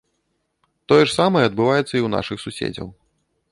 Тое 0.91 1.01
ж 1.01 1.09
самае 1.19 1.45
адбываецца 1.49 1.91
і 1.95 2.01
ў 2.03 2.09
нашых 2.17 2.37
суседзяў. 2.47 2.87